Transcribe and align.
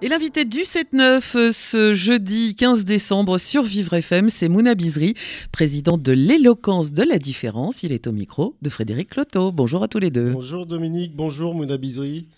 Et 0.00 0.06
l'invité 0.06 0.44
du 0.44 0.60
7-9 0.60 1.36
euh, 1.36 1.52
ce 1.52 1.92
jeudi 1.92 2.54
15 2.54 2.84
décembre 2.84 3.36
sur 3.38 3.64
Vivre 3.64 3.94
FM, 3.94 4.30
c'est 4.30 4.48
Mouna 4.48 4.76
Bizri, 4.76 5.14
président 5.50 5.98
de 5.98 6.12
l'éloquence 6.12 6.92
de 6.92 7.02
la 7.02 7.18
différence. 7.18 7.82
Il 7.82 7.90
est 7.90 8.06
au 8.06 8.12
micro 8.12 8.54
de 8.62 8.68
Frédéric 8.68 9.10
Cloteau. 9.10 9.50
Bonjour 9.50 9.82
à 9.82 9.88
tous 9.88 9.98
les 9.98 10.10
deux. 10.10 10.30
Bonjour 10.30 10.66
Dominique, 10.66 11.16
bonjour 11.16 11.52
Mouna 11.52 11.76
Bizri. 11.78 12.28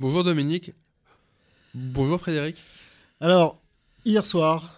Bonjour 0.00 0.24
Dominique. 0.24 0.72
Bonjour 1.74 2.18
Frédéric. 2.18 2.56
Alors, 3.20 3.60
hier 4.06 4.24
soir, 4.24 4.77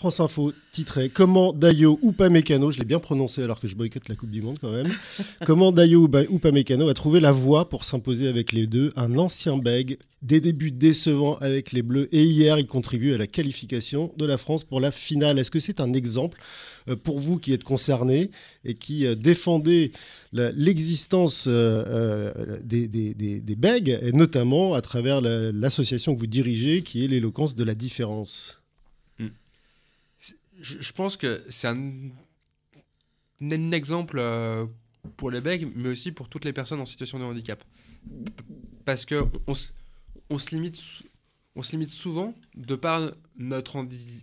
France 0.00 0.18
Info 0.20 0.50
titrait 0.72 1.10
Comment 1.10 1.52
Dayo 1.52 2.00
Upamecano, 2.02 2.70
je 2.72 2.78
l'ai 2.78 2.86
bien 2.86 2.98
prononcé 2.98 3.42
alors 3.42 3.60
que 3.60 3.68
je 3.68 3.74
boycotte 3.74 4.08
la 4.08 4.14
Coupe 4.14 4.30
du 4.30 4.40
Monde 4.40 4.56
quand 4.58 4.70
même, 4.72 4.90
Comment 5.44 5.72
Dayo 5.72 6.08
Upa- 6.08 6.24
Upamecano 6.24 6.88
a 6.88 6.94
trouvé 6.94 7.20
la 7.20 7.32
voie 7.32 7.68
pour 7.68 7.84
s'imposer 7.84 8.26
avec 8.26 8.52
les 8.52 8.66
deux, 8.66 8.94
un 8.96 9.18
ancien 9.18 9.58
bègue, 9.58 9.98
des 10.22 10.40
débuts 10.40 10.70
décevants 10.70 11.36
avec 11.42 11.72
les 11.72 11.82
Bleus 11.82 12.08
et 12.12 12.24
hier 12.24 12.58
il 12.58 12.66
contribue 12.66 13.12
à 13.12 13.18
la 13.18 13.26
qualification 13.26 14.10
de 14.16 14.24
la 14.24 14.38
France 14.38 14.64
pour 14.64 14.80
la 14.80 14.90
finale. 14.90 15.38
Est-ce 15.38 15.50
que 15.50 15.60
c'est 15.60 15.80
un 15.80 15.92
exemple 15.92 16.40
euh, 16.88 16.96
pour 16.96 17.18
vous 17.18 17.38
qui 17.38 17.52
êtes 17.52 17.64
concernés 17.64 18.30
et 18.64 18.72
qui 18.76 19.04
euh, 19.04 19.14
défendez 19.14 19.92
l'existence 20.32 21.44
euh, 21.46 22.32
des, 22.64 22.88
des, 22.88 23.12
des, 23.12 23.40
des 23.40 23.54
bègues 23.56 23.98
et 24.00 24.12
notamment 24.12 24.72
à 24.72 24.80
travers 24.80 25.20
la- 25.20 25.52
l'association 25.52 26.14
que 26.14 26.20
vous 26.20 26.26
dirigez 26.26 26.80
qui 26.80 27.04
est 27.04 27.08
l'éloquence 27.08 27.54
de 27.54 27.64
la 27.64 27.74
différence? 27.74 28.56
Je, 30.60 30.92
pense 30.92 31.16
que 31.16 31.42
c'est 31.48 31.68
un, 31.68 31.92
exemple 33.72 34.18
euh, 34.18 34.66
pour 35.16 35.30
les 35.30 35.40
bègues, 35.40 35.68
mais 35.74 35.88
aussi 35.88 36.12
pour 36.12 36.28
toutes 36.28 36.44
les 36.44 36.52
personnes 36.52 36.80
en 36.80 36.86
situation 36.86 37.18
de 37.18 37.24
handicap. 37.24 37.64
Parce 38.84 39.04
que 39.06 39.24
on, 39.46 39.54
se- 39.54 40.54
limite, 40.54 40.78
on 41.56 41.62
se 41.62 41.72
limite 41.72 41.90
souvent 41.90 42.34
de 42.54 42.74
par 42.76 43.12
notre 43.36 43.76
handi- 43.76 44.22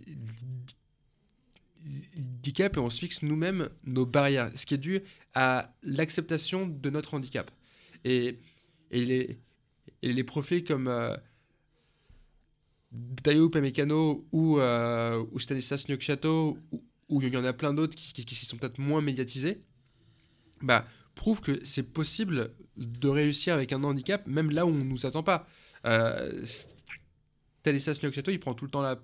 handicap 2.16 2.76
et 2.76 2.80
on 2.80 2.90
se 2.90 2.98
fixe 3.00 3.22
nous-mêmes 3.22 3.68
nos 3.84 4.06
barrières, 4.06 4.50
ce 4.54 4.66
qui 4.66 4.74
est 4.74 4.78
dû 4.78 5.00
à 5.34 5.74
l'acceptation 5.82 6.66
de 6.66 6.90
notre 6.90 7.14
handicap. 7.14 7.50
Et, 8.04 8.38
les, 8.90 9.38
et 10.02 10.12
profils 10.24 10.64
comme 10.64 10.88
euh, 10.88 11.16
Dayo 12.90 13.50
Pamecano 13.50 14.26
ou, 14.32 14.58
euh, 14.58 15.24
ou 15.32 15.38
Stanislas 15.38 15.88
Nyokchato, 15.88 16.58
ou, 17.08 17.22
il 17.22 17.32
y 17.32 17.36
en 17.36 17.44
a 17.44 17.52
plein 17.52 17.74
d'autres 17.74 17.94
qui, 17.94 18.44
sont 18.44 18.56
peut-être 18.56 18.78
moins 18.78 19.00
médiatisés, 19.00 19.62
bah, 20.62 20.86
prouvent 21.14 21.40
que 21.40 21.58
c'est 21.64 21.82
possible 21.82 22.54
de 22.76 23.08
réussir 23.08 23.54
avec 23.54 23.72
un 23.72 23.82
handicap, 23.84 24.26
même 24.26 24.50
là 24.50 24.66
où 24.66 24.70
on 24.70 24.74
ne 24.74 24.84
nous 24.84 25.06
attend 25.06 25.22
pas. 25.22 25.46
Euh, 25.84 26.44
Stanislas 27.60 28.02
Nyokchato, 28.02 28.30
il 28.30 28.40
prend 28.40 28.54
tout 28.54 28.64
le 28.64 28.70
temps 28.70 28.82
la 28.82 28.98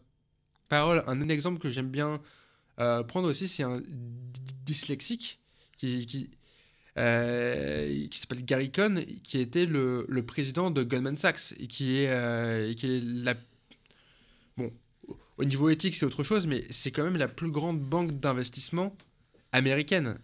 parole. 0.69 1.03
Un 1.07 1.29
exemple 1.29 1.59
que 1.59 1.71
j'aime 1.71 1.91
bien 1.91 2.21
euh, 2.81 3.03
prendre 3.03 3.29
aussi, 3.29 3.49
c'est 3.49 3.63
un 3.63 3.83
dyslexique 4.65 5.41
qui, 5.77 6.31
euh, 6.99 8.07
qui 8.09 8.19
s'appelle 8.19 8.45
Gary 8.45 8.71
Cohn, 8.71 9.05
qui 9.23 9.39
était 9.39 9.67
le, 9.67 10.07
le 10.09 10.25
président 10.25 10.71
de 10.71 10.83
Goldman 10.83 11.17
Sachs, 11.17 11.55
et 11.59 11.67
qui 11.67 11.97
est, 11.97 12.09
euh, 12.09 12.73
qui 12.75 12.87
est 12.87 13.01
la 13.01 13.35
au- 15.39 15.43
au 15.43 15.45
niveau 15.45 15.69
éthique, 15.71 15.95
c'est 15.95 16.07
autre 16.07 16.23
chose, 16.25 16.47
mais 16.47 16.65
c'est 16.71 16.91
quand 16.91 17.05
même 17.05 17.17
la 17.17 17.29
plus 17.29 17.51
grande 17.51 17.81
banque 17.81 18.19
d'investissement 18.21 18.97
américaine. 19.53 20.19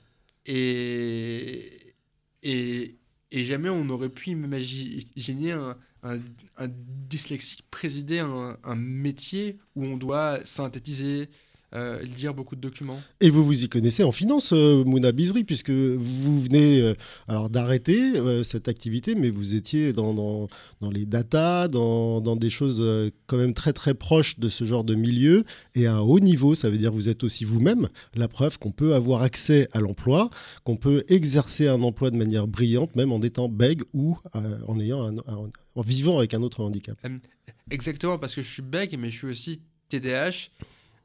Et, 0.46 1.94
et, 2.42 2.96
jamais 3.32 3.68
on 3.68 3.84
n'aurait 3.84 4.08
pu 4.08 4.30
imaginer 4.30 5.52
un, 5.52 5.76
dyslexique 7.08 7.62
présider 7.70 8.18
un 8.20 8.74
métier 8.74 9.58
où 9.76 9.84
on 9.84 9.96
doit 9.96 10.44
synthétiser, 10.46 11.28
euh, 11.74 12.02
lire 12.02 12.34
beaucoup 12.34 12.56
de 12.56 12.60
documents. 12.60 13.00
Et 13.20 13.30
vous 13.30 13.44
vous 13.44 13.64
y 13.64 13.68
connaissez 13.68 14.02
en 14.02 14.12
finance, 14.12 14.52
euh, 14.52 14.84
Mouna 14.84 15.12
Bizri, 15.12 15.44
puisque 15.44 15.70
vous 15.70 16.40
venez 16.42 16.80
euh, 16.80 16.94
alors 17.28 17.48
d'arrêter 17.50 18.16
euh, 18.16 18.42
cette 18.42 18.68
activité, 18.68 19.14
mais 19.14 19.30
vous 19.30 19.54
étiez 19.54 19.92
dans, 19.92 20.12
dans, 20.14 20.48
dans 20.80 20.90
les 20.90 21.06
data, 21.06 21.68
dans, 21.68 22.20
dans 22.20 22.36
des 22.36 22.50
choses 22.50 22.82
quand 23.26 23.36
même 23.36 23.54
très 23.54 23.72
très 23.72 23.94
proches 23.94 24.38
de 24.38 24.48
ce 24.48 24.64
genre 24.64 24.84
de 24.84 24.94
milieu, 24.94 25.44
et 25.74 25.86
à 25.86 25.94
un 25.94 26.00
haut 26.00 26.20
niveau, 26.20 26.54
ça 26.54 26.68
veut 26.70 26.78
dire 26.78 26.90
que 26.90 26.94
vous 26.96 27.08
êtes 27.08 27.22
aussi 27.24 27.44
vous-même 27.44 27.88
la 28.14 28.28
preuve 28.28 28.58
qu'on 28.58 28.72
peut 28.72 28.94
avoir 28.94 29.22
accès 29.22 29.68
à 29.72 29.80
l'emploi, 29.80 30.30
qu'on 30.64 30.76
peut 30.76 31.04
exercer 31.08 31.68
un 31.68 31.82
emploi 31.82 32.10
de 32.10 32.16
manière 32.16 32.46
brillante, 32.46 32.96
même 32.96 33.12
en 33.12 33.20
étant 33.20 33.48
bègue 33.48 33.82
ou 33.92 34.16
en, 34.66 34.80
ayant 34.80 35.02
un- 35.04 35.18
un- 35.18 35.50
en 35.76 35.82
vivant 35.82 36.18
avec 36.18 36.34
un 36.34 36.42
autre 36.42 36.62
handicap. 36.64 36.98
Exactement, 37.70 38.18
parce 38.18 38.34
que 38.34 38.42
je 38.42 38.50
suis 38.50 38.62
bègue, 38.62 38.96
mais 38.98 39.10
je 39.10 39.16
suis 39.18 39.26
aussi 39.28 39.60
TDAH, 39.88 40.48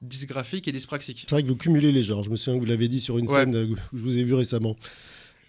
dysgraphique 0.02 0.68
et 0.68 0.72
dyspraxique. 0.72 1.22
C'est 1.28 1.32
vrai 1.32 1.44
que 1.44 1.48
vous 1.48 1.56
cumulez 1.56 1.92
les 1.92 2.04
genres. 2.04 2.24
Je 2.24 2.30
me 2.30 2.36
souviens 2.36 2.56
que 2.60 2.64
vous 2.66 2.70
l'avez 2.70 2.88
dit 2.88 3.00
sur 3.02 3.18
une 3.18 3.28
Ouais. 3.28 3.34
scène 3.34 3.56
euh, 3.56 3.66
où 3.66 3.76
je 3.98 4.02
vous 4.02 4.18
ai 4.18 4.24
vu 4.24 4.34
récemment. 4.34 4.76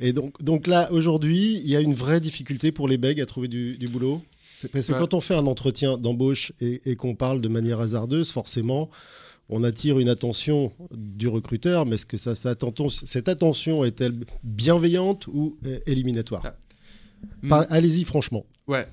Et 0.00 0.12
donc, 0.12 0.42
donc 0.42 0.66
là, 0.66 0.90
aujourd'hui, 0.92 1.54
il 1.62 1.68
y 1.68 1.76
a 1.76 1.80
une 1.80 1.94
vraie 1.94 2.20
difficulté 2.20 2.70
pour 2.72 2.86
les 2.88 2.98
bègues 2.98 3.20
à 3.20 3.26
trouver 3.26 3.48
du, 3.48 3.76
du 3.76 3.88
boulot. 3.88 4.22
C'est 4.42 4.70
parce 4.70 4.86
que 4.86 4.92
Ouais. 4.92 4.98
quand 4.98 5.14
on 5.14 5.20
fait 5.20 5.34
un 5.34 5.46
entretien 5.46 5.98
d'embauche 5.98 6.52
et, 6.60 6.80
et 6.90 6.96
qu'on 6.96 7.14
parle 7.14 7.40
de 7.40 7.48
manière 7.48 7.80
hasardeuse, 7.80 8.30
forcément, 8.30 8.90
on 9.48 9.62
attire 9.64 9.98
une 9.98 10.08
attention 10.08 10.72
du 10.92 11.28
recruteur. 11.28 11.86
Mais 11.86 11.94
est-ce 11.96 12.06
que 12.06 12.16
ça, 12.16 12.34
ça 12.34 12.50
attention- 12.50 12.88
cette 12.88 13.28
attention 13.28 13.84
est-elle 13.84 14.24
bienveillante 14.42 15.26
ou 15.28 15.56
euh, 15.66 15.78
éliminatoire? 15.86 16.42
Ah. 16.44 16.56
Par- 17.48 17.66
Allez-y, 17.70 18.04
franchement. 18.04 18.44
Ouais. 18.66 18.86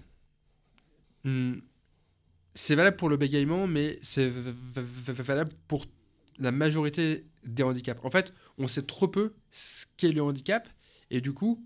Hmm. 1.24 1.56
C'est 2.56 2.76
valable 2.76 2.98
pour 2.98 3.10
le 3.10 3.18
bégaiement, 3.18 3.68
mais 3.68 4.00
c'est 4.02 4.30
valable 4.30 5.52
pour 5.68 5.86
la 6.40 6.52
majorité 6.52 7.26
des 7.46 7.64
handicaps. 7.64 8.04
En 8.04 8.12
fait, 8.12 8.34
on 8.58 8.68
sait 8.68 8.84
trop 8.84 9.08
peu 9.08 9.34
ce 9.52 9.86
qu'est 9.98 10.12
le 10.12 10.22
handicap, 10.22 10.68
et 11.10 11.22
du 11.22 11.34
coup, 11.34 11.66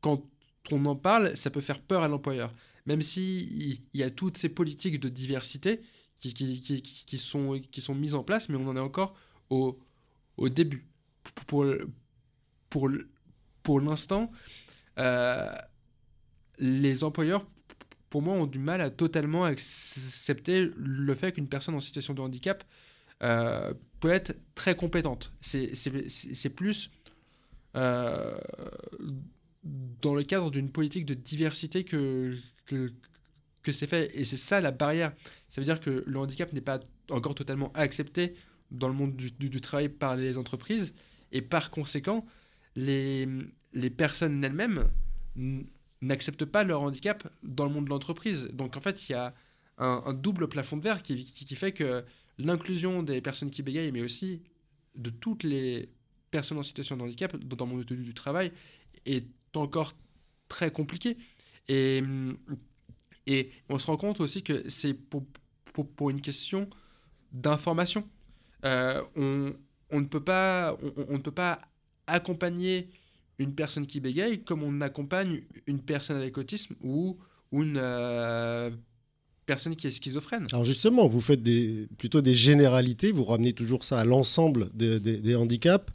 quand 0.00 0.22
on 0.70 0.84
en 0.86 0.96
parle, 0.96 1.36
ça 1.36 1.50
peut 1.50 1.60
faire 1.60 1.80
peur 1.80 2.02
à 2.02 2.08
l'employeur. 2.08 2.52
Même 2.86 3.02
si 3.02 3.80
il 3.92 4.00
y 4.00 4.02
a 4.02 4.10
toutes 4.10 4.36
ces 4.36 4.48
politiques 4.48 5.00
de 5.00 5.08
diversité 5.08 5.80
qui, 6.18 7.18
sont, 7.18 7.60
mises 7.94 8.14
en 8.14 8.22
place, 8.22 8.48
mais 8.48 8.56
on 8.56 8.68
en 8.68 8.76
est 8.76 8.80
encore 8.80 9.14
au, 9.50 9.78
début. 10.48 10.86
Pour 11.46 11.64
l'instant, 13.80 14.30
euh, 14.98 15.52
les 16.58 17.04
employeurs, 17.04 17.46
pour 18.12 18.20
moi, 18.20 18.34
ont 18.34 18.44
du 18.44 18.58
mal 18.58 18.82
à 18.82 18.90
totalement 18.90 19.44
accepter 19.44 20.70
le 20.76 21.14
fait 21.14 21.32
qu'une 21.32 21.48
personne 21.48 21.74
en 21.74 21.80
situation 21.80 22.12
de 22.12 22.20
handicap 22.20 22.62
euh, 23.22 23.72
peut 24.00 24.10
être 24.10 24.36
très 24.54 24.76
compétente. 24.76 25.32
C'est 25.40 26.50
plus 26.54 26.90
euh, 27.74 28.38
dans 29.62 30.14
le 30.14 30.24
cadre 30.24 30.50
d'une 30.50 30.70
politique 30.70 31.06
de 31.06 31.14
diversité 31.14 31.84
que, 31.84 32.36
que, 32.66 32.92
c'est 33.72 33.86
fait. 33.86 34.10
Et 34.12 34.24
c'est 34.24 34.36
ça 34.36 34.60
la 34.60 34.72
barrière. 34.72 35.14
Ça 35.48 35.62
veut 35.62 35.64
dire 35.64 35.80
que 35.80 36.04
le 36.06 36.18
handicap 36.18 36.52
n'est 36.52 36.60
pas 36.60 36.80
encore 37.08 37.34
totalement 37.34 37.72
accepté 37.72 38.34
dans 38.70 38.88
le 38.88 38.94
monde 38.94 39.16
du, 39.16 39.30
du- 39.30 39.60
travail 39.62 39.88
par 39.88 40.16
les 40.16 40.36
entreprises. 40.36 40.92
Et 41.30 41.40
par 41.40 41.70
conséquent, 41.70 42.26
les, 42.76 43.26
les 43.72 43.88
personnes 43.88 44.44
elles-mêmes 44.44 44.90
n'acceptent 46.02 46.44
pas 46.44 46.64
leur 46.64 46.82
handicap 46.82 47.32
dans 47.42 47.64
le 47.64 47.70
monde 47.70 47.84
de 47.84 47.90
l'entreprise. 47.90 48.48
Donc 48.52 48.76
en 48.76 48.80
fait, 48.80 49.08
il 49.08 49.12
y 49.12 49.14
a 49.14 49.34
un, 49.78 50.12
double 50.12 50.48
plafond 50.48 50.76
de 50.76 50.82
verre 50.82 51.02
qui, 51.02 51.56
fait 51.56 51.72
que 51.72 52.04
l'inclusion 52.38 53.02
des 53.02 53.20
personnes 53.20 53.50
qui 53.50 53.62
bégayent, 53.62 53.92
mais 53.92 54.02
aussi 54.02 54.42
de 54.94 55.10
toutes 55.10 55.44
les 55.44 55.88
personnes 56.30 56.58
en 56.58 56.62
situation 56.62 56.96
de 56.96 57.02
handicap 57.02 57.36
dans 57.36 57.64
le 57.64 57.70
monde 57.70 57.84
du, 57.84 58.14
travail, 58.14 58.52
est 59.06 59.26
encore 59.54 59.94
très 60.48 60.70
compliqué. 60.70 61.16
Et, 61.68 62.02
on 63.68 63.78
se 63.78 63.86
rend 63.86 63.96
compte 63.96 64.20
aussi 64.20 64.42
que 64.42 64.68
c'est 64.68 64.94
pour, 64.94 66.10
une 66.10 66.20
question 66.20 66.68
d'information. 67.32 68.06
Euh, 68.64 69.02
on, 69.16 70.00
ne 70.00 70.06
peut 70.06 70.22
pas, 70.22 70.76
on 71.08 71.14
ne 71.14 71.22
peut 71.22 71.30
pas 71.30 71.60
accompagner 72.06 72.90
une 73.42 73.54
personne 73.54 73.86
qui 73.86 74.00
bégaye 74.00 74.42
comme 74.42 74.62
on 74.62 74.80
accompagne 74.80 75.42
une 75.66 75.80
personne 75.80 76.16
avec 76.16 76.38
autisme 76.38 76.74
ou, 76.82 77.18
une 77.52 77.76
euh, 77.76 78.70
personne 79.44 79.76
qui 79.76 79.86
est 79.86 79.90
schizophrène. 79.90 80.46
Alors 80.52 80.64
justement, 80.64 81.06
vous 81.06 81.20
faites 81.20 81.42
plutôt 81.98 82.22
des 82.22 82.34
généralités, 82.34 83.12
vous 83.12 83.24
ramenez 83.24 83.52
toujours 83.52 83.84
ça 83.84 83.98
à 83.98 84.04
l'ensemble 84.04 84.70
des 84.74 85.36
handicaps. 85.36 85.92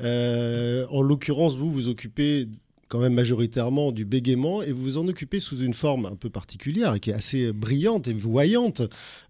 Euh, 0.00 0.86
en 0.90 1.00
l'occurrence, 1.00 1.56
vous 1.56 1.72
vous 1.72 1.88
occupez 1.88 2.48
quand 2.88 2.98
même 2.98 3.14
majoritairement 3.14 3.92
du 3.92 4.04
bégaiement 4.04 4.62
et 4.62 4.72
vous 4.72 4.82
vous 4.82 4.98
en 4.98 5.06
occupez 5.08 5.40
sous 5.40 5.60
une 5.60 5.74
forme 5.74 6.06
un 6.06 6.16
peu 6.16 6.30
particulière 6.30 6.94
et 6.94 7.00
qui 7.00 7.10
est 7.10 7.14
assez 7.14 7.52
brillante 7.52 8.08
et 8.08 8.14
voyante, 8.14 8.82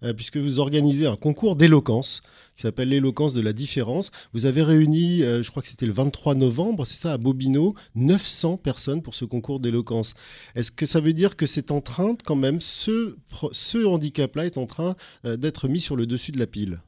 euh, 0.03 0.13
puisque 0.13 0.37
vous 0.37 0.59
organisez 0.59 1.05
un 1.05 1.17
concours 1.17 1.55
d'éloquence 1.55 2.21
qui 2.59 2.63
s'appelle 2.63 2.89
l'éloquence 2.89 3.33
de 3.33 3.39
la 3.39 3.53
différence. 3.53 4.11
Vous 4.33 4.45
avez 4.45 4.61
réuni, 4.61 5.23
euh, 5.23 5.41
je 5.41 5.49
crois 5.49 5.61
que 5.61 5.69
c'était 5.69 5.85
le 5.85 5.93
23 5.93 6.35
novembre, 6.35 6.83
c'est 6.85 6.97
ça, 6.97 7.13
à 7.13 7.17
Bobino, 7.17 7.73
900 7.95 8.57
personnes 8.57 9.01
pour 9.01 9.15
ce 9.15 9.23
concours 9.23 9.61
d'éloquence. 9.61 10.13
Est-ce 10.55 10.69
que 10.69 10.85
ça 10.85 10.99
veut 10.99 11.13
dire 11.13 11.37
que 11.37 11.45
c'est 11.45 11.71
en 11.71 11.79
train, 11.79 12.17
quand 12.25 12.35
même, 12.35 12.59
ce, 12.59 13.15
ce 13.53 13.85
handicap-là 13.85 14.45
est 14.45 14.57
en 14.57 14.65
train 14.65 14.97
euh, 15.23 15.37
d'être 15.37 15.69
mis 15.69 15.79
sur 15.79 15.95
le 15.95 16.05
dessus 16.05 16.33
de 16.33 16.37
la 16.37 16.47
pile? 16.47 16.81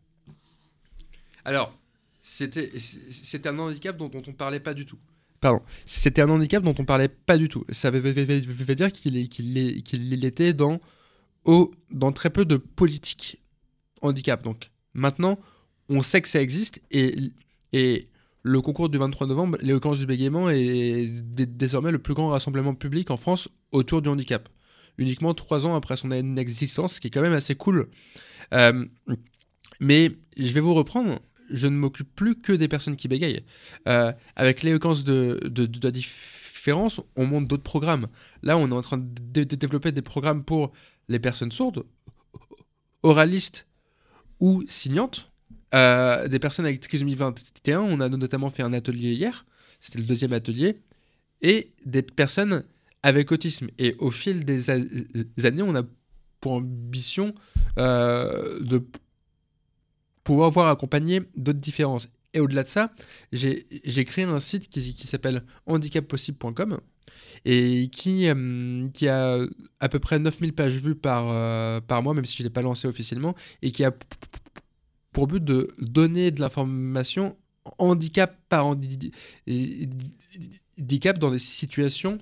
Alors, 1.46 1.74
c'était 2.22 2.70
c'était 2.78 3.48
un 3.48 3.58
handicap 3.58 3.96
dont, 3.96 4.10
dont 4.10 4.22
on 4.28 4.34
parlait 4.34 4.60
pas 4.60 4.74
du 4.74 4.86
tout. 4.86 5.00
Pardon. 5.40 5.62
C'était 5.86 6.22
un 6.22 6.30
handicap 6.30 6.62
dont 6.64 6.76
on 6.80 6.84
parlait 6.84 7.08
pas 7.08 7.38
du 7.38 7.48
tout. 7.48 7.64
Ça 7.72 7.92
veut, 7.92 8.00
veut- 8.02 8.12
veut- 8.12 8.42
veut 8.42 8.76
dire 8.76 8.92
qu'il 8.92 9.16
est- 9.16 9.28
qu'il 9.30 9.58
est- 9.58 9.82
qu'il 9.84 10.26
était 10.26 10.54
dans, 10.54 10.82
au- 11.46 11.72
dans 11.92 12.12
très 12.12 12.30
peu 12.30 12.44
de 12.44 12.58
politique 12.58 13.42
handicap. 14.02 14.44
Donc 14.44 14.70
maintenant, 14.94 15.40
on 15.92 16.02
sait 16.02 16.22
que 16.22 16.30
ça 16.30 16.42
existe 16.42 16.82
et, 16.92 18.08
le 18.44 18.60
concours 18.60 18.90
du 18.90 18.98
23 18.98 19.28
novembre, 19.28 19.60
l'éloquence 19.62 20.00
du 20.00 20.08
bégaiement 20.08 20.50
est 20.50 21.06
dé- 21.08 21.46
désormais 21.46 21.92
le 21.92 22.00
plus 22.00 22.16
grand 22.16 22.30
rassemblement 22.30 22.74
public 22.74 23.12
en 23.12 23.18
France 23.18 23.50
autour 23.72 24.02
du 24.02 24.10
handicap. 24.10 24.50
Uniquement 24.98 25.36
trois 25.36 25.68
ans 25.68 25.76
après 25.76 25.96
son 25.96 26.10
existence, 26.38 26.94
ce 26.94 27.02
qui 27.02 27.08
est 27.08 27.12
quand 27.12 27.22
même 27.22 27.34
assez 27.34 27.54
cool. 27.54 27.88
Euh, 28.56 28.84
mais 29.80 30.12
je 30.38 30.52
vais 30.54 30.60
vous 30.60 30.74
reprendre. 30.74 31.20
Je 31.52 31.68
ne 31.68 31.76
m'occupe 31.76 32.16
plus 32.16 32.36
que 32.36 32.54
des 32.54 32.68
personnes 32.68 32.96
qui 32.96 33.08
bégayent. 33.08 33.44
Euh, 33.88 34.12
avec 34.36 34.64
l'éloquence 34.64 35.04
de, 35.04 35.40
de, 35.44 35.70
la 35.84 35.92
différence, 35.92 37.00
on 37.16 37.28
monte 37.28 37.48
d'autres 37.48 37.62
programmes. 37.62 38.08
Là, 38.42 38.58
on 38.58 38.68
est 38.70 38.74
en 38.74 38.82
train 38.82 38.98
de, 38.98 39.44
de 39.44 39.56
développer 39.56 39.92
des 39.92 40.02
programmes 40.02 40.44
pour 40.44 40.72
les 41.10 41.20
personnes 41.20 41.52
sourdes, 41.52 41.86
oralistes 43.04 43.68
ou 44.40 44.64
signantes. 44.68 45.31
Euh, 45.74 46.28
des 46.28 46.40
personnes 46.40 46.66
avec 46.66 46.80
trisomie 46.82 47.16
21, 47.16 47.80
on 47.80 48.00
a 48.02 48.10
notamment 48.10 48.50
fait 48.50 48.64
un 48.64 48.74
atelier 48.74 49.14
hier, 49.14 49.46
c'était 49.80 50.00
le 50.00 50.06
deuxième 50.06 50.34
atelier, 50.34 50.82
et 51.42 51.72
des 51.86 52.02
personnes 52.02 52.64
avec 53.04 53.32
autisme. 53.32 53.70
Et 53.80 53.96
au 54.00 54.12
fil 54.12 54.46
des, 54.46 54.64
des 54.64 55.46
années, 55.46 55.62
on 55.62 55.76
a 55.76 55.84
pour 56.42 56.54
ambition 56.54 57.34
euh, 57.78 58.60
de 58.60 58.84
pouvoir 60.24 60.52
voir 60.52 60.68
accompagner 60.68 61.22
d'autres 61.36 61.60
différences. 61.60 62.10
Et 62.34 62.40
au-delà 62.40 62.64
de 62.64 62.68
ça, 62.68 62.92
j'ai 63.32 64.06
créé 64.06 64.26
un 64.26 64.40
site 64.40 64.70
qui, 64.70 65.08
s'appelle 65.08 65.44
handicappossible.com 65.68 66.80
et 67.46 67.90
qui, 67.92 68.28
euh, 68.28 68.88
a 69.08 69.46
à 69.80 69.90
peu 69.90 70.00
près 70.00 70.20
9000 70.20 70.54
pages 70.54 70.76
vues 70.76 70.96
par, 70.96 71.30
euh, 71.30 71.82
par 71.82 72.02
mois, 72.04 72.14
même 72.14 72.26
si 72.26 72.38
je 72.38 72.44
ne 72.44 72.48
l'ai 72.48 72.54
pas 72.54 72.62
lancé 72.62 72.88
officiellement, 72.88 73.36
et 73.62 73.72
qui 73.72 73.84
a 73.84 73.92
pour 75.12 75.28
but 75.28 75.44
de 75.44 75.70
donner 75.80 76.32
de 76.32 76.40
l'information 76.42 77.36
handicap 77.78 78.38
par 78.50 78.66
handi- 78.68 79.12
handicap 80.80 81.20
dans 81.20 81.32
des 81.32 81.40
situations 81.40 82.18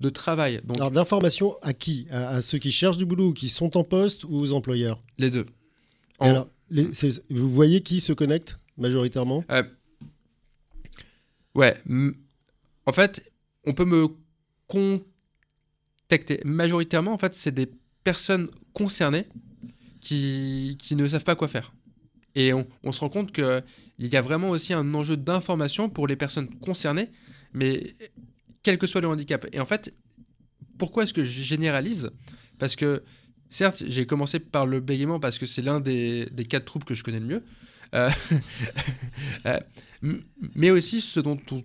de 0.00 0.08
travail. 0.08 0.60
Donc 0.64 0.76
Alors 0.78 0.90
d'informations 0.90 1.56
à 1.62 1.72
qui? 1.74 2.06
À, 2.10 2.28
à 2.30 2.42
ceux 2.42 2.58
qui 2.58 2.72
cherchent 2.72 2.96
du 2.96 3.04
boulot, 3.04 3.32
qui 3.32 3.48
sont 3.50 3.76
en 3.76 3.84
poste 3.84 4.24
ou 4.24 4.34
aux 4.36 4.52
employeurs? 4.52 5.02
Les 5.18 5.30
deux. 5.30 5.46
En- 6.18 6.30
alors, 6.30 6.48
les- 6.70 6.88
Vous 7.30 7.48
voyez 7.50 7.82
qui 7.82 8.00
se 8.00 8.12
connecte 8.12 8.58
majoritairement? 8.78 9.44
Ouais. 11.54 11.76
m- 11.88 12.14
En 12.86 12.92
fait, 12.92 13.22
on 13.66 13.74
peut 13.74 13.84
me 13.84 14.08
contacter. 14.66 16.40
Majoritairement, 16.44 17.12
en 17.12 17.18
fait, 17.18 17.34
c'est 17.34 17.52
des 17.52 17.68
personnes 18.02 18.48
concernées 18.72 19.26
qui, 20.00 20.76
qui 20.78 20.96
ne 20.96 21.06
savent 21.06 21.24
pas 21.24 21.36
quoi 21.36 21.48
faire. 21.48 21.72
Et 22.34 22.52
on, 22.52 22.92
se 22.92 23.00
rend 23.00 23.08
compte 23.08 23.32
qu'il 23.32 23.62
y 23.98 24.16
a 24.16 24.22
vraiment 24.22 24.50
aussi 24.50 24.72
un 24.72 24.94
enjeu 24.94 25.16
d'information 25.16 25.88
pour 25.88 26.06
les 26.06 26.16
personnes 26.16 26.48
concernées, 26.60 27.08
mais 27.52 27.96
quel 28.62 28.78
que 28.78 28.86
soit 28.86 29.00
le 29.00 29.08
handicap. 29.08 29.46
Et 29.52 29.60
en 29.60 29.66
fait, 29.66 29.92
pourquoi 30.78 31.02
est-ce 31.02 31.14
que 31.14 31.24
je 31.24 31.42
généralise? 31.42 32.10
Parce 32.58 32.76
que, 32.76 33.02
certes, 33.48 33.82
j'ai 33.86 34.06
commencé 34.06 34.38
par 34.38 34.66
le 34.66 34.80
bégaiement 34.80 35.18
parce 35.18 35.38
que 35.38 35.46
c'est 35.46 35.62
l'un 35.62 35.80
des, 35.80 36.26
des 36.30 36.44
quatre 36.44 36.66
troubles 36.66 36.84
que 36.84 36.94
je 36.94 37.02
connais 37.02 37.20
le 37.20 37.26
mieux. 37.26 37.42
Euh, 37.94 38.08
euh, 39.46 39.58
Mais 40.54 40.70
aussi, 40.70 41.00
ce 41.00 41.20
dont 41.20 41.38
on, 41.50 41.62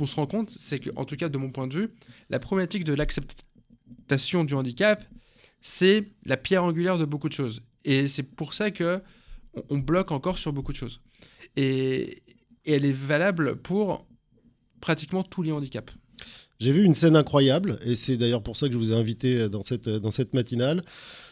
on- 0.00 0.06
se 0.06 0.14
rend 0.16 0.26
compte, 0.26 0.50
c'est 0.50 0.78
que, 0.78 0.90
en 0.96 1.04
tout 1.04 1.16
cas 1.16 1.28
de 1.28 1.38
mon 1.38 1.50
point 1.50 1.66
de 1.66 1.76
vue, 1.78 1.88
la 2.30 2.38
problématique 2.38 2.84
de 2.84 2.94
l'acceptation 2.94 4.44
du 4.44 4.54
handicap, 4.54 5.04
c'est 5.60 6.04
la 6.24 6.36
pierre 6.36 6.64
angulaire 6.64 6.98
de 6.98 7.04
beaucoup 7.04 7.28
de 7.28 7.34
choses. 7.34 7.62
Et 7.84 8.08
c'est 8.08 8.22
pour 8.22 8.54
ça 8.54 8.70
que 8.70 9.00
on, 9.54 9.62
on 9.70 9.78
bloque 9.78 10.10
encore 10.12 10.38
sur 10.38 10.52
beaucoup 10.52 10.72
de 10.72 10.76
choses. 10.76 11.00
Et, 11.56 12.22
et 12.64 12.72
elle 12.72 12.84
est 12.84 12.92
valable 12.92 13.56
pour 13.56 14.06
pratiquement 14.80 15.22
tous 15.22 15.42
les 15.42 15.52
handicaps. 15.52 15.92
J'ai 16.60 16.70
vu 16.72 16.84
une 16.84 16.94
scène 16.94 17.16
incroyable, 17.16 17.78
et 17.84 17.94
c'est 17.96 18.16
d'ailleurs 18.16 18.42
pour 18.42 18.56
ça 18.56 18.68
que 18.68 18.72
je 18.72 18.78
vous 18.78 18.92
ai 18.92 18.94
invité 18.94 19.48
dans 19.48 19.62
cette, 19.62 19.88
dans 19.88 20.12
cette 20.12 20.32
matinale, 20.32 20.84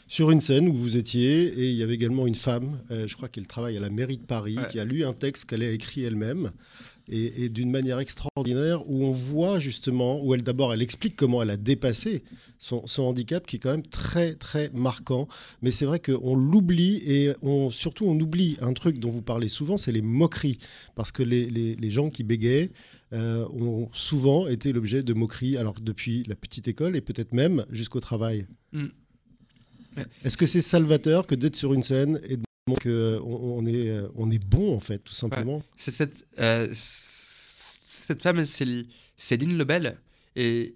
sur 0.08 0.32
une 0.32 0.40
scène 0.40 0.69
où 0.69 0.75
vous 0.75 0.96
étiez, 0.96 1.44
et 1.46 1.70
il 1.70 1.76
y 1.76 1.84
avait 1.84 1.94
également 1.94 2.26
une 2.26 2.34
femme, 2.34 2.81
euh, 2.90 3.06
je 3.06 3.14
crois 3.14 3.28
qu'elle 3.28 3.46
travaille 3.46 3.76
à 3.76 3.81
la 3.81 3.90
mairie 3.90 4.17
de 4.17 4.25
Paris, 4.25 4.56
Ouais. 4.56 4.66
qui 4.70 4.81
a 4.81 4.84
lu 4.84 5.05
un 5.05 5.12
texte 5.12 5.44
qu'elle 5.44 5.62
a 5.62 5.70
écrit 5.70 6.02
elle-même, 6.02 6.50
et, 7.10 7.44
et 7.44 7.48
d'une 7.48 7.70
manière 7.70 7.98
extraordinaire, 7.98 8.88
où 8.88 9.04
on 9.04 9.12
voit 9.12 9.58
justement, 9.58 10.24
où 10.24 10.32
elle 10.34 10.42
d'abord, 10.42 10.72
elle 10.72 10.80
explique 10.82 11.16
comment 11.16 11.42
elle 11.42 11.50
a 11.50 11.56
dépassé 11.56 12.22
son, 12.58 12.86
son 12.86 13.02
handicap, 13.02 13.46
qui 13.46 13.56
est 13.56 13.58
quand 13.58 13.72
même 13.72 13.86
très, 13.86 14.34
très 14.34 14.70
marquant. 14.72 15.28
Mais 15.62 15.70
c'est 15.70 15.84
vrai 15.86 15.98
qu'on 16.00 16.34
l'oublie, 16.34 17.02
et 17.06 17.32
on, 17.42 17.70
surtout 17.70 18.06
on 18.06 18.18
oublie 18.18 18.56
un 18.62 18.72
truc 18.72 18.98
dont 18.98 19.10
vous 19.10 19.22
parlez 19.22 19.48
souvent, 19.48 19.76
c'est 19.76 19.92
les 19.92 20.02
moqueries. 20.02 20.58
Parce 20.94 21.12
que 21.12 21.22
les, 21.22 21.50
les- 21.50 21.76
les 21.76 21.90
gens 21.90 22.10
qui 22.10 22.22
bégaient, 22.22 22.70
euh, 23.12 23.44
ont 23.48 23.88
souvent 23.92 24.46
été 24.46 24.72
l'objet 24.72 25.02
de 25.02 25.12
moqueries, 25.14 25.56
alors 25.56 25.74
depuis 25.80 26.22
la 26.28 26.36
petite 26.36 26.68
école 26.68 26.94
et 26.96 27.00
peut-être 27.00 27.32
même 27.32 27.66
jusqu'au 27.70 27.98
travail. 27.98 28.46
Mm. 28.72 28.86
Est-ce 30.24 30.36
que 30.36 30.46
c'est 30.46 30.60
salvateur 30.60 31.26
que 31.26 31.34
d'être 31.34 31.56
sur 31.56 31.74
une 31.74 31.82
scène 31.82 32.20
et 32.28 32.36
de 32.36 32.42
montrer 32.66 32.90
qu'on 32.90 33.20
on 33.24 33.66
est, 33.66 33.88
euh, 33.88 34.08
on 34.14 34.30
est 34.30 34.38
bon, 34.44 34.74
en 34.76 34.80
fait, 34.80 34.98
tout 35.00 35.12
simplement 35.12 35.62
C'est 35.76 35.90
cette, 35.90 36.26
euh, 36.38 36.68
cette 36.72 38.22
femme, 38.22 38.44
c'est 38.44 38.86
Céline 39.16 39.56
Lebel. 39.56 39.98
Et, 40.36 40.74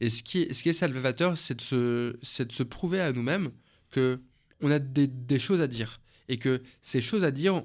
et 0.00 0.08
ce, 0.08 0.22
qui 0.22 0.42
est, 0.42 0.52
ce 0.52 0.62
qui 0.62 0.68
est 0.70 0.72
salvateur, 0.72 1.36
c'est 1.38 1.54
de, 1.56 1.60
se- 1.60 2.18
c'est 2.22 2.46
de 2.46 2.52
se 2.52 2.62
prouver 2.62 3.00
à 3.00 3.12
nous-mêmes 3.12 3.50
que 3.90 4.20
on 4.60 4.70
a 4.70 4.78
des, 4.78 5.06
des 5.06 5.38
choses 5.38 5.60
à 5.60 5.66
dire. 5.68 6.00
Et 6.28 6.38
que 6.38 6.62
ces 6.82 7.00
choses 7.00 7.24
à 7.24 7.30
dire, 7.30 7.64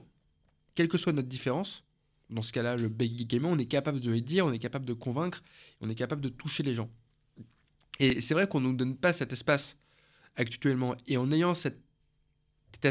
quelle 0.76 0.88
que 0.88 0.98
soit 0.98 1.12
notre 1.14 1.28
différence, 1.28 1.84
dans 2.30 2.42
ce 2.42 2.54
cas-là, 2.54 2.78
le 2.78 2.88
bégaiement, 2.90 3.50
on 3.50 3.58
est 3.58 3.66
capable 3.66 4.00
de 4.00 4.12
les 4.12 4.22
dire, 4.22 4.46
on 4.46 4.52
est 4.54 4.60
capable 4.60 4.86
de 4.86 4.94
convaincre, 4.94 5.44
on 5.82 5.90
est 5.90 5.96
capable 5.96 6.22
de 6.22 6.30
toucher 6.30 6.64
les 6.64 6.74
gens. 6.74 6.90
Et 8.00 8.22
c'est 8.22 8.34
vrai 8.34 8.48
qu'on 8.48 8.60
ne 8.62 8.68
nous 8.70 8.76
donne 8.76 8.96
pas 8.96 9.14
cet 9.14 9.34
espace 9.34 9.78
actuellement. 10.36 10.96
Et 11.06 11.18
en 11.18 11.32
ayant 11.32 11.54
cet, 11.54 11.80
cet 12.74 12.86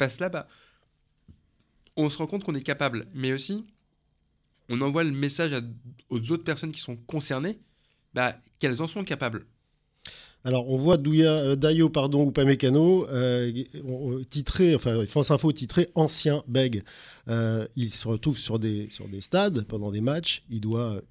espace-là, 0.00 0.28
bah, 0.28 0.48
on 1.96 2.08
se 2.08 2.18
rend 2.18 2.26
compte 2.26 2.44
qu'on 2.44 2.54
est 2.54 2.62
capable, 2.62 3.06
mais 3.14 3.32
aussi 3.32 3.66
on 4.68 4.80
envoie 4.80 5.02
le 5.04 5.10
message 5.10 5.52
aux 6.10 6.32
autres 6.32 6.44
personnes 6.44 6.70
qui 6.70 6.80
sont 6.80 6.96
concernées 6.96 7.58
bah, 8.14 8.36
qu'elles 8.58 8.80
en 8.80 8.86
sont 8.86 9.04
capables. 9.04 9.46
Alors, 10.42 10.70
on 10.70 10.78
voit 10.78 10.96
Douya, 10.96 11.32
euh, 11.32 11.56
Dayo 11.56 11.90
pardon, 11.90 12.24
ou 12.24 12.32
Pamecano 12.32 13.06
euh, 13.10 13.52
titré, 14.30 14.74
enfin, 14.74 15.04
France 15.06 15.30
Info 15.30 15.52
titré 15.52 15.90
Ancien. 15.94 16.44
Euh, 17.28 17.66
il 17.76 17.90
se 17.90 18.08
retrouve 18.08 18.38
sur 18.38 18.58
des 18.58 18.88
stades 19.20 19.66
pendant 19.66 19.90
des 19.90 20.00
matchs. 20.00 20.42
Il 20.48 20.60
doit 20.60 21.02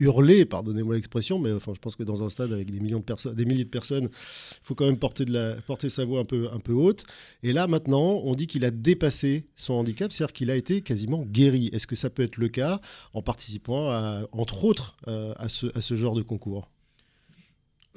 hurler, 0.00 0.44
pardonnez-moi 0.44 0.94
l'expression, 0.94 1.38
mais 1.38 1.52
enfin, 1.52 1.72
je 1.74 1.80
pense 1.80 1.96
que 1.96 2.02
dans 2.02 2.22
un 2.22 2.28
stade 2.28 2.52
avec 2.52 2.70
des, 2.70 2.80
millions 2.80 3.00
de 3.00 3.32
des 3.32 3.44
milliers 3.44 3.64
de 3.64 3.70
personnes, 3.70 4.08
il 4.10 4.58
faut 4.62 4.74
quand 4.74 4.86
même 4.86 4.98
porter, 4.98 5.24
sa 5.88 6.04
voix 6.04 6.20
un 6.20 6.24
peu, 6.24 6.72
haute. 6.72 7.04
Et 7.42 7.52
là, 7.52 7.66
maintenant, 7.66 8.20
on 8.24 8.34
dit 8.34 8.46
qu'il 8.46 8.64
a 8.64 8.70
dépassé 8.70 9.46
son 9.56 9.74
handicap, 9.74 10.12
c'est-à-dire 10.12 10.32
qu'il 10.32 10.50
a 10.50 10.56
été 10.56 10.82
quasiment 10.82 11.22
guéri. 11.22 11.70
Est-ce 11.72 11.86
que 11.86 11.96
ça 11.96 12.10
peut 12.10 12.22
être 12.22 12.36
le 12.36 12.48
cas 12.48 12.80
en 13.12 13.22
participant, 13.22 13.90
entre 14.32 14.64
autres, 14.64 14.96
euh, 15.08 15.34
à, 15.36 15.48
ce, 15.48 15.94
genre 15.94 16.14
de 16.14 16.22
concours? 16.22 16.70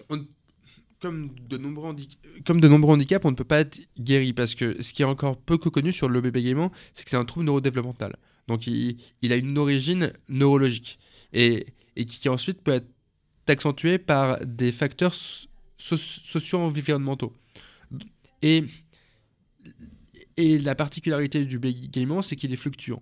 Comme 0.08 1.32
de, 1.50 1.58
nombreux 1.58 2.94
handicaps, 2.94 3.25
on 3.25 3.32
ne 3.32 3.36
peut 3.36 3.44
pas 3.44 3.60
être 3.60 3.80
guéri 4.00 4.34
parce 4.34 4.56
que 4.56 4.82
ce 4.82 4.94
qui 4.94 5.01
est 5.01 5.06
encore 5.06 5.38
peu 5.38 5.58
connu 5.58 5.92
sur 5.92 6.10
le 6.10 6.22
bégaiement, 6.22 6.72
c'est 6.94 7.04
que 7.04 7.10
c'est 7.10 7.18
un 7.18 7.25
trouble 7.25 7.46
neurodéveloppemental. 7.46 8.16
Donc 8.48 8.66
il, 8.68 8.98
il 9.22 9.34
a 9.34 9.36
une 9.36 9.58
origine 9.58 10.13
neurologique 10.30 10.98
et, 11.34 11.68
et 11.98 12.06
qui 12.06 12.30
ensuite 12.30 12.62
peut 12.62 12.74
être 12.74 12.88
accentué 13.48 13.98
par 13.98 14.39
des 14.46 14.72
facteurs 14.72 15.16
so- 15.16 15.98
socio-environnementaux. 15.98 17.34
Et, 18.42 18.63
et 20.38 20.60
la 20.60 20.75
particularité 20.75 21.44
du 21.44 21.60
bégaiement, 21.60 22.22
c'est 22.22 22.36
qu'il 22.36 22.54
est 22.54 22.58
fluctuant. 22.58 23.01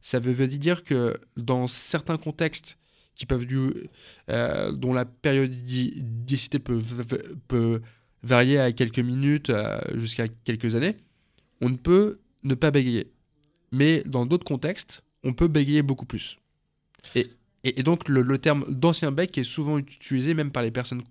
Ça 0.00 0.18
veut, 0.18 0.48
dire 0.48 0.82
que 0.82 1.18
dans 1.36 1.66
certains 1.66 2.16
contextes 2.16 2.78
qui 3.14 3.26
peuvent 3.26 3.44
du, 3.44 3.70
euh, 4.30 4.72
dont 4.72 4.94
la 4.94 5.04
périodicité 5.04 6.58
peut, 6.58 6.80
peut 7.48 7.82
varier 8.22 8.58
à 8.58 8.72
quelques 8.72 9.00
minutes 9.00 9.50
euh, 9.50 9.78
jusqu'à 9.98 10.28
quelques 10.28 10.74
années, 10.74 10.96
on 11.60 11.68
ne 11.68 11.76
peut 11.76 12.20
ne 12.44 12.54
pas 12.54 12.70
bégayer. 12.70 13.12
Mais 13.72 14.02
dans 14.06 14.24
d'autres 14.24 14.46
contextes, 14.46 15.02
on 15.22 15.34
peut 15.34 15.48
bégayer 15.48 15.82
beaucoup 15.82 16.06
plus. 16.06 16.38
Et, 17.14 17.30
et, 17.64 17.80
et 17.80 17.82
donc 17.82 18.08
le, 18.08 18.22
le 18.22 18.38
terme 18.38 18.64
d'ancien 18.68 19.12
bec 19.12 19.36
est 19.38 19.44
souvent 19.44 19.78
utilisé 19.78 20.34
même 20.34 20.50
par 20.50 20.62
les 20.62 20.70
personnes 20.70 21.02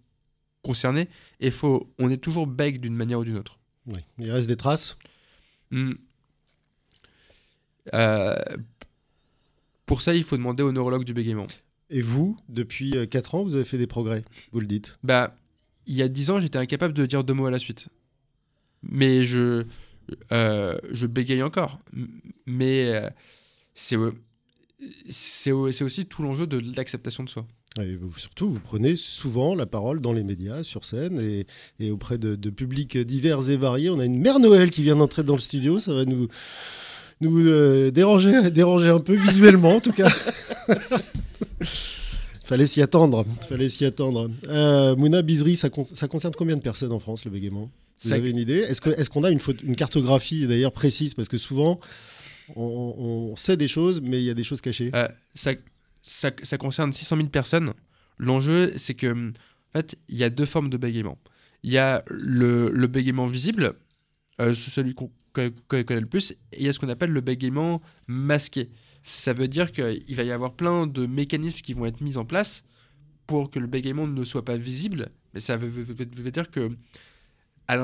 concernées. 0.62 1.08
Et 1.40 1.52
faut, 1.52 1.92
on 2.00 2.10
est 2.10 2.18
toujours 2.18 2.48
bec 2.48 2.80
d'une 2.82 2.96
manière 2.96 3.20
ou 3.20 3.24
d'une 3.24 3.38
autre. 3.38 3.60
Oui. 3.86 4.00
Il 4.18 4.32
reste 4.32 4.48
des 4.48 4.58
traces. 4.58 4.98
Hmm. 5.72 5.94
Euh, 7.94 8.36
pour 9.86 10.02
ça, 10.02 10.14
il 10.14 10.24
faut 10.24 10.38
demander 10.38 10.64
au 10.64 10.72
neurologue 10.72 11.04
du 11.04 11.14
bégaiement. 11.14 11.48
Et 11.90 12.02
vous, 12.02 12.38
depuis 12.50 12.96
4 13.10 13.36
ans, 13.36 13.44
vous 13.44 13.56
avez 13.56 13.64
fait 13.64 13.80
des 13.80 13.88
progrès, 13.88 14.24
vous 14.52 14.60
le 14.60 14.68
dites. 14.68 14.96
Bah, 15.04 15.36
il 15.88 15.96
y 15.96 16.04
a 16.04 16.08
10 16.08 16.30
ans, 16.30 16.40
j'étais 16.40 16.60
incapable 16.60 16.94
de 16.94 17.06
dire 17.06 17.24
deux 17.24 17.34
mots 17.34 17.48
à 17.48 17.52
la 17.52 17.58
suite. 17.58 17.88
Mais 18.84 19.24
je, 19.24 19.66
euh, 20.32 20.78
je 20.92 21.08
bégaye 21.08 21.42
encore. 21.42 21.80
Mais 22.46 22.92
euh, 22.94 23.10
c'est 23.74 23.98
euh, 23.98 24.12
c'est 25.10 25.52
aussi 25.52 26.06
tout 26.06 26.22
l'enjeu 26.24 26.48
de 26.48 26.62
l'acceptation 26.76 27.24
de 27.24 27.30
soi. 27.30 27.46
Et 27.82 27.96
vous- 27.96 28.18
surtout, 28.18 28.50
vous 28.52 28.60
prenez 28.60 28.96
souvent 28.96 29.54
la 29.56 29.66
parole 29.66 30.02
dans 30.02 30.12
les 30.14 30.24
médias, 30.24 30.64
sur 30.64 30.86
scène 30.86 31.20
et, 31.20 31.46
et 31.80 31.92
auprès 31.92 32.18
de, 32.18 32.36
de 32.36 32.50
publics 32.50 32.98
divers 32.98 33.50
et 33.50 33.58
variés. 33.58 33.90
On 33.90 34.00
a 34.00 34.06
une 34.06 34.20
mère 34.20 34.40
Noël 34.40 34.70
qui 34.72 34.82
vient 34.84 34.96
d'entrer 34.96 35.24
dans 35.24 35.36
le 35.36 35.40
studio. 35.40 35.80
Ça 35.80 35.94
va 35.94 36.06
nous, 36.06 36.28
nous 37.22 37.40
euh, 37.48 37.92
déranger, 37.92 38.50
déranger 38.52 38.88
un 38.90 39.00
peu 39.00 39.16
visuellement, 39.16 39.76
en 39.76 39.80
tout 39.82 39.94
cas. 39.94 40.10
Fallait 42.46 42.66
s'y 42.68 42.82
attendre. 42.82 43.26
Fallait 43.48 43.70
s'y 43.70 43.86
attendre. 43.86 44.30
Euh, 44.48 44.96
Mouna 44.96 45.22
Bizri, 45.22 45.56
ça, 45.56 45.70
con- 45.70 45.86
ça 45.86 46.08
concerne 46.08 46.34
combien 46.36 46.58
de 46.58 46.62
personnes 46.64 46.92
en 46.92 47.00
France, 47.00 47.24
le 47.26 47.32
bégaiement? 47.32 47.70
Vous 48.02 48.10
Ça- 48.10 48.16
avez 48.16 48.32
une 48.32 48.38
idée? 48.40 48.66
Est-ce 48.68 49.10
qu'on 49.10 49.24
a 49.24 49.30
une 49.30 49.76
cartographie 49.76 50.48
d'ailleurs 50.48 50.72
précise? 50.72 51.14
Parce 51.14 51.28
que 51.28 51.38
souvent, 51.38 51.80
on, 52.56 53.36
sait 53.36 53.58
des 53.58 53.68
choses, 53.68 54.02
mais 54.02 54.22
il 54.22 54.26
y 54.26 54.30
a 54.30 54.34
des 54.34 54.44
choses 54.44 54.62
cachées. 54.62 54.92
Euh, 54.94 55.08
ça, 56.02 56.58
concerne 56.58 56.94
600 56.94 57.18
000 57.18 57.30
personnes. 57.30 57.74
L'enjeu, 58.18 58.74
c'est 58.78 58.96
que, 58.96 59.30
en 59.30 59.32
fait, 59.74 59.98
il 60.08 60.18
y 60.18 60.24
a 60.24 60.30
deux 60.30 60.46
formes 60.46 60.70
de 60.70 60.78
bégaiement. 60.78 61.18
Il 61.64 61.72
y 61.72 61.78
a 61.78 62.04
le, 62.08 62.88
bégaiement 62.88 63.28
visible, 63.28 63.76
euh, 64.42 64.54
celui 64.54 64.94
qu'on 64.94 65.12
connaît 65.68 66.00
le 66.00 66.06
plus, 66.06 66.32
et 66.32 66.60
il 66.60 66.64
y 66.64 66.70
a 66.70 66.74
ce 66.74 66.80
qu'on 66.80 66.90
appelle 66.90 67.12
le 67.12 67.22
bégaiement 67.22 67.82
masqué. 68.08 68.70
Ça 69.04 69.34
veut 69.34 69.48
dire 69.48 69.72
qu'il 69.72 70.16
va 70.16 70.24
y 70.24 70.32
avoir 70.32 70.54
plein 70.54 70.88
de 70.88 71.06
mécanismes 71.06 71.60
qui 71.60 71.74
vont 71.74 71.86
être 71.86 72.02
mis 72.02 72.18
en 72.18 72.26
place 72.26 72.64
pour 73.28 73.50
que 73.50 73.60
le 73.60 73.68
bégaiement 73.68 74.08
ne 74.08 74.24
soit 74.24 74.44
pas 74.44 74.58
visible, 74.58 75.10
mais 75.34 75.40
ça 75.40 75.56
veut 75.56 76.32
dire 76.32 76.50
que 76.50 76.72
à 77.68 77.78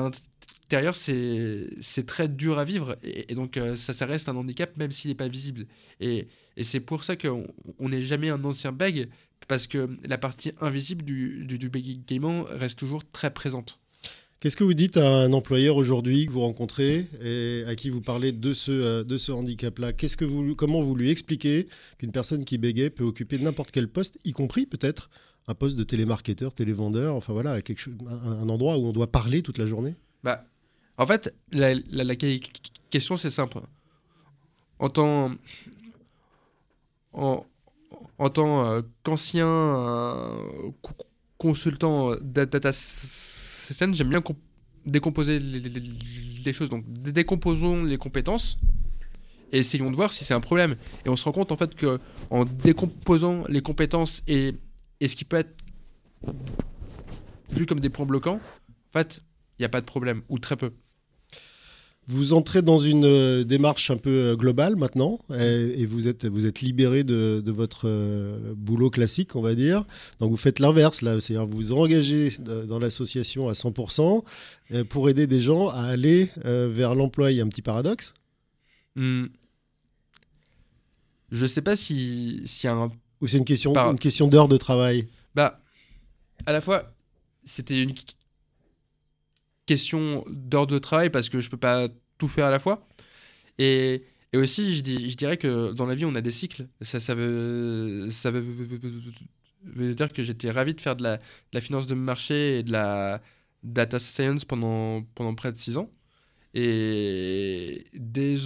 l'intérieur, 0.66 0.94
c'est 0.96 2.06
très 2.06 2.28
dur 2.28 2.58
à 2.58 2.64
vivre, 2.64 2.96
et, 3.02 3.32
et 3.32 3.34
donc 3.34 3.56
euh, 3.56 3.76
ça, 3.76 3.92
ça 3.92 4.04
reste 4.04 4.28
un 4.28 4.36
handicap 4.36 4.76
même 4.76 4.90
s'il 4.90 5.10
n'est 5.10 5.16
pas 5.16 5.28
visible. 5.28 5.66
Et, 6.00 6.26
et 6.56 6.64
c'est 6.64 6.80
pour 6.80 7.04
ça 7.04 7.16
qu'on 7.16 7.46
on 7.78 7.88
n'est 7.88 8.02
jamais 8.02 8.30
un 8.30 8.42
ancien 8.44 8.72
bègue, 8.72 9.08
parce 9.48 9.66
que 9.66 9.88
la 10.04 10.18
partie 10.18 10.52
invisible 10.60 11.04
du, 11.04 11.44
du, 11.46 11.58
du 11.58 11.68
bégaiement 11.68 12.44
reste 12.48 12.78
toujours 12.78 13.04
très 13.10 13.32
présente. 13.32 13.78
Qu'est-ce 14.40 14.56
que 14.56 14.64
vous 14.64 14.74
dites 14.74 14.96
à 14.96 15.08
un 15.08 15.32
employeur 15.32 15.76
aujourd'hui 15.76 16.26
que 16.26 16.32
vous 16.32 16.42
rencontrez 16.42 17.06
et 17.24 17.64
à 17.66 17.74
qui 17.74 17.88
vous 17.88 18.02
parlez 18.02 18.32
de 18.32 18.52
ce, 18.52 18.70
euh, 18.70 19.04
de 19.04 19.16
ce 19.16 19.32
handicap-là? 19.32 19.92
Qu'est-ce 19.92 20.16
que 20.16 20.26
vous, 20.26 20.54
Comment 20.54 20.82
vous 20.82 20.94
lui 20.94 21.10
expliquez 21.10 21.68
qu'une 21.98 22.12
personne 22.12 22.44
qui 22.44 22.58
bégaye 22.58 22.90
peut 22.90 23.04
occuper 23.04 23.38
n'importe 23.38 23.70
quel 23.70 23.88
poste, 23.88 24.18
y 24.24 24.32
compris 24.32 24.66
peut-être 24.66 25.10
un 25.48 25.54
poste 25.54 25.78
de 25.78 25.84
télémarketeur, 25.84 26.52
télévendeur, 26.52 27.14
enfin 27.14 27.32
voilà, 27.32 27.62
quelque 27.62 27.78
chose, 27.78 27.94
un, 28.08 28.32
un 28.32 28.48
endroit 28.48 28.76
où 28.78 28.86
on 28.86 28.92
doit 28.92 29.10
parler 29.10 29.42
toute 29.42 29.58
la 29.58 29.66
journée? 29.66 29.94
Bah, 30.22 30.44
en 30.98 31.06
fait, 31.06 31.34
la, 31.52 31.74
la- 31.74 32.04
la 32.04 32.16
que- 32.16 32.38
question, 32.90 33.16
c'est 33.16 33.30
simple. 33.30 33.58
En 34.78 34.88
tant, 34.90 35.30
en, 37.12 37.44
tant 38.30 38.66
euh, 38.66 38.82
qu'ancien 39.02 39.46
euh, 39.46 40.70
co- 40.82 40.94
consultant 41.38 42.14
da- 42.20 42.46
data 42.46 42.70
j'aime 43.94 44.08
bien 44.08 44.20
comp- 44.20 44.36
décomposer 44.84 45.38
les, 45.38 45.58
choses. 46.52 46.68
Donc, 46.68 46.84
dé- 46.86 47.12
décomposons 47.12 47.84
les 47.84 47.98
compétences 47.98 48.58
et 49.52 49.58
essayons 49.58 49.90
de 49.90 49.96
voir 49.96 50.12
si 50.12 50.24
c'est 50.24 50.34
un 50.34 50.40
problème. 50.40 50.76
Et 51.04 51.08
on 51.08 51.16
se 51.16 51.24
rend 51.24 51.32
compte 51.32 51.52
en 51.52 51.56
fait 51.56 51.74
que 51.74 51.98
en 52.30 52.44
décomposant 52.44 53.44
les 53.48 53.62
compétences 53.62 54.22
et, 54.26 54.54
et 55.00 55.08
ce 55.08 55.16
qui 55.16 55.24
peut 55.24 55.36
être 55.38 55.54
vu 57.50 57.66
comme 57.66 57.80
des 57.80 57.88
points 57.90 58.06
bloquants, 58.06 58.40
en 58.40 58.92
fait, 58.92 59.20
il 59.58 59.62
n'y 59.62 59.66
a 59.66 59.68
pas 59.70 59.80
de 59.80 59.86
problème, 59.86 60.22
ou 60.28 60.38
très 60.38 60.56
peu. 60.56 60.72
Vous 62.08 62.34
entrez 62.34 62.62
dans 62.62 62.78
une 62.78 63.04
euh, 63.04 63.42
démarche 63.42 63.90
un 63.90 63.96
peu 63.96 64.10
euh, 64.10 64.36
globale 64.36 64.76
maintenant 64.76 65.18
et, 65.34 65.80
et 65.80 65.86
vous, 65.86 66.06
êtes, 66.06 66.24
vous 66.26 66.46
êtes 66.46 66.60
libéré 66.60 67.02
de, 67.02 67.42
de 67.44 67.50
votre 67.50 67.88
euh, 67.88 68.54
boulot 68.56 68.90
classique, 68.90 69.34
on 69.34 69.42
va 69.42 69.56
dire. 69.56 69.84
Donc 70.20 70.30
vous 70.30 70.36
faites 70.36 70.60
l'inverse, 70.60 71.02
là, 71.02 71.20
c'est-à-dire 71.20 71.46
vous 71.46 71.56
vous 71.56 71.72
engagez 71.72 72.32
dans 72.38 72.78
l'association 72.78 73.48
à 73.48 73.52
100% 73.52 74.22
euh, 74.72 74.84
pour 74.84 75.08
aider 75.08 75.26
des 75.26 75.40
gens 75.40 75.68
à 75.68 75.82
aller 75.82 76.30
vers 76.44 76.94
l'emploi. 76.94 77.32
Il 77.32 77.38
y 77.38 77.40
a 77.40 77.44
un 77.44 77.48
petit 77.48 77.62
paradoxe? 77.62 78.14
Hmm. 78.94 79.26
Je 81.30 81.44
sais 81.46 81.62
pas 81.62 81.74
si 81.74 82.44
y 82.62 82.66
a 82.68 82.72
un... 82.72 82.88
Ou 83.20 83.26
c'est 83.26 83.38
une 83.38 83.44
question, 83.44 83.72
Par- 83.72 83.90
une 83.90 83.98
question 83.98 84.28
d'heure 84.28 84.46
de 84.48 84.56
travail? 84.56 85.08
Bah, 85.34 85.60
à 86.46 86.52
la 86.52 86.60
fois, 86.60 86.92
c'était 87.44 87.82
une 87.82 87.94
question 89.66 90.24
d'heure 90.28 90.66
de 90.66 90.78
travail 90.78 91.10
parce 91.10 91.28
que 91.28 91.40
je 91.40 91.50
peux 91.50 91.56
pas 91.56 91.88
tout 92.18 92.28
faire 92.28 92.46
à 92.46 92.50
la 92.50 92.58
fois. 92.58 92.86
Et, 93.58 94.04
et 94.32 94.38
aussi, 94.38 94.76
je, 94.76 94.82
dis, 94.82 95.10
je 95.10 95.16
dirais 95.16 95.36
que 95.38 95.72
dans 95.72 95.86
la 95.86 95.94
vie, 95.94 96.04
on 96.04 96.14
a 96.14 96.20
des 96.22 96.30
cycles. 96.30 96.68
Ça, 96.82 97.00
ça, 97.00 97.14
veut, 97.14 98.08
ça 98.10 98.30
veut, 98.30 98.44
veut 99.64 99.94
dire 99.94 100.12
que 100.12 100.22
j'étais 100.22 100.50
ravi 100.50 100.74
de 100.74 100.80
faire 100.80 100.96
de 100.96 101.02
la, 101.02 101.20
la 101.52 101.60
finance 101.60 101.86
de 101.86 101.94
marché 101.94 102.58
et 102.58 102.62
de 102.62 102.72
la 102.72 103.22
data 103.62 103.98
science 103.98 104.44
pendant, 104.44 105.02
pendant 105.14 105.34
près 105.34 105.52
de 105.52 105.58
six 105.58 105.76
ans. 105.76 105.90
Et 106.54 107.84
dés- 107.94 108.38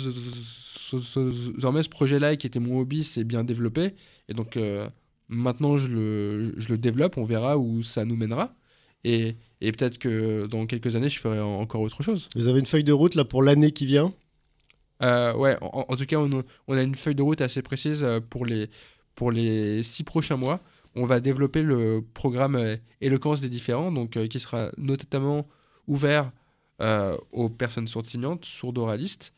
désormais, 0.92 1.82
ce 1.82 1.88
projet-là, 1.88 2.36
qui 2.36 2.46
était 2.46 2.60
mon 2.60 2.80
hobby, 2.80 3.04
s'est 3.04 3.24
bien 3.24 3.44
développé. 3.44 3.94
Et 4.28 4.34
donc, 4.34 4.56
euh, 4.56 4.88
maintenant, 5.28 5.78
je 5.78 5.88
le, 5.88 6.54
je 6.56 6.68
le 6.70 6.78
développe. 6.78 7.16
On 7.18 7.24
verra 7.24 7.58
où 7.58 7.82
ça 7.82 8.04
nous 8.04 8.16
mènera. 8.16 8.54
Et, 9.04 9.36
et 9.60 9.72
peut-être 9.72 9.98
que 9.98 10.46
dans 10.46 10.66
quelques 10.66 10.96
années, 10.96 11.08
je 11.08 11.18
ferai 11.18 11.40
en- 11.40 11.60
encore 11.60 11.80
autre 11.82 12.02
chose. 12.02 12.28
Vous 12.34 12.48
avez 12.48 12.60
une 12.60 12.66
feuille 12.66 12.84
de 12.84 12.92
route 12.92 13.14
là 13.14 13.24
pour 13.24 13.42
l'année 13.42 13.72
qui 13.72 13.86
vient? 13.86 14.12
Euh, 15.02 15.34
ouais, 15.34 15.56
en, 15.62 15.86
en 15.88 15.96
tout 15.96 16.06
cas, 16.06 16.16
on, 16.18 16.40
a- 16.40 16.42
on 16.68 16.76
a 16.76 16.82
une 16.82 16.94
feuille 16.94 17.14
de 17.14 17.22
route 17.22 17.40
assez 17.40 17.62
précise 17.62 18.02
euh, 18.02 18.20
pour 18.20 18.44
les, 18.46 18.68
pour 19.14 19.30
les 19.32 19.82
six 19.82 20.04
prochains 20.04 20.36
mois. 20.36 20.60
On 20.94 21.06
va 21.06 21.20
développer 21.20 21.62
le 21.62 22.04
programme 22.14 22.56
euh, 22.56 22.76
Éloquence 23.00 23.40
des 23.40 23.48
différents, 23.48 23.92
donc, 23.92 24.16
euh, 24.16 24.26
qui 24.26 24.38
sera 24.40 24.70
notamment 24.76 25.46
ouvert 25.86 26.30
euh, 26.82 27.16
aux 27.32 27.48
personnes 27.48 27.88
sourdes 27.88 28.06
signantes, 28.06 28.44
sourdes 28.44 28.78
oralistes, 28.78 29.32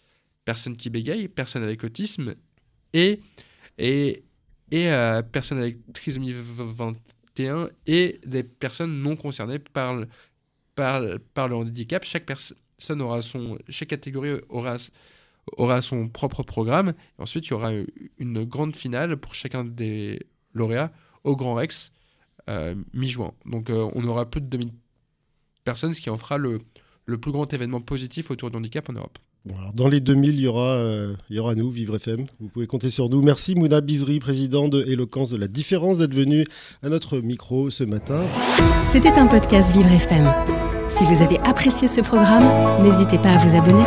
personnes 0.44 0.76
qui 0.76 0.90
bégayent, 0.90 1.28
personnes 1.28 1.62
avec 1.62 1.84
autisme 1.84 2.34
et, 2.92 3.20
et, 3.78 4.22
et 4.70 4.90
personnes 5.32 5.58
avec 5.58 5.78
trisomie 5.92 6.32
21 6.34 6.94
et 7.86 8.20
des 8.26 8.42
personnes 8.42 9.02
non 9.02 9.16
concernées 9.16 9.58
par, 9.58 9.94
le- 9.94 10.08
handicap. 11.54 12.04
Chaque 12.04 12.26
personne 12.26 13.00
aura 13.02 13.22
son, 13.22 13.58
chaque 13.68 13.88
catégorie 13.88 14.40
aura 14.48 14.76
aura 15.56 15.82
son 15.82 16.08
propre 16.08 16.42
programme. 16.42 16.94
Ensuite, 17.18 17.46
il 17.46 17.50
y 17.50 17.54
aura 17.54 17.72
une 18.18 18.44
grande 18.44 18.76
finale 18.76 19.16
pour 19.16 19.34
chacun 19.34 19.64
des 19.64 20.20
lauréats 20.54 20.92
au 21.24 21.36
Grand 21.36 21.54
Rex 21.54 21.92
euh, 22.50 22.74
mi-juin. 22.94 23.34
Donc, 23.46 23.70
euh, 23.70 23.90
on 23.94 24.04
aura 24.06 24.30
plus 24.30 24.40
de 24.40 24.46
2000 24.46 24.72
personnes, 25.64 25.94
ce 25.94 26.00
qui 26.00 26.10
en 26.10 26.18
fera 26.18 26.38
le, 26.38 26.60
le 27.06 27.18
plus 27.18 27.32
grand 27.32 27.52
événement 27.52 27.80
positif 27.80 28.30
autour 28.30 28.50
du 28.50 28.56
handicap 28.56 28.88
en 28.90 28.94
Europe. 28.94 29.18
Dans 29.74 29.88
les 29.88 30.00
2000, 30.00 30.34
il 30.34 30.40
y 30.40 30.46
aura, 30.46 30.74
euh, 30.74 31.14
il 31.28 31.40
aura 31.40 31.54
nous, 31.54 31.70
Vivre 31.70 31.96
FM. 31.96 32.26
Vous 32.40 32.48
pouvez 32.48 32.66
compter 32.66 32.90
sur 32.90 33.08
nous. 33.08 33.22
Merci 33.22 33.54
Mouna 33.56 33.80
Bizri, 33.80 34.20
président 34.20 34.68
de 34.68 34.84
Éloquence 34.86 35.30
de 35.30 35.36
la 35.36 35.48
Différence, 35.48 35.98
d'être 35.98 36.14
venu 36.14 36.44
à 36.82 36.88
notre 36.88 37.18
micro 37.18 37.70
ce 37.70 37.82
matin. 37.82 38.20
C'était 38.86 39.08
un 39.12 39.26
podcast 39.26 39.72
Vivre 39.74 39.90
FM. 39.90 40.32
Si 40.88 41.04
vous 41.04 41.22
avez 41.22 41.38
apprécié 41.40 41.88
ce 41.88 42.00
programme, 42.02 42.44
n'hésitez 42.84 43.18
pas 43.18 43.30
à 43.30 43.38
vous 43.38 43.56
abonner. 43.56 43.84